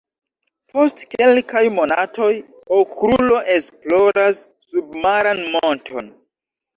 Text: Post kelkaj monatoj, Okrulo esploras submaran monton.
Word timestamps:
Post 0.75 1.01
kelkaj 1.09 1.61
monatoj, 1.75 2.29
Okrulo 2.77 3.41
esploras 3.57 4.39
submaran 4.73 5.43
monton. 5.57 6.09